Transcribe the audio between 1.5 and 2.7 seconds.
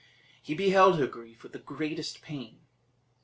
the greatest pain.